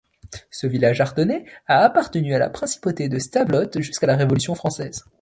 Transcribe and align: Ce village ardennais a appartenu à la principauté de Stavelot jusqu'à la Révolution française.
Ce 0.49 0.65
village 0.65 0.99
ardennais 0.99 1.45
a 1.67 1.85
appartenu 1.85 2.33
à 2.33 2.39
la 2.39 2.49
principauté 2.49 3.07
de 3.07 3.19
Stavelot 3.19 3.69
jusqu'à 3.83 4.07
la 4.07 4.15
Révolution 4.15 4.55
française. 4.55 5.05